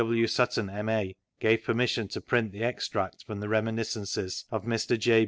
W. 0.03 0.25
Sutton, 0.25 0.67
M.A.) 0.67 1.15
gave 1.39 1.63
permission 1.63 2.07
to 2.07 2.21
print 2.21 2.51
the 2.53 2.63
Extract 2.63 3.23
from 3.23 3.39
the 3.39 3.47
Re 3.47 3.59
miniscences 3.59 4.45
of 4.49 4.63
Mr. 4.63 4.97
J. 4.97 5.19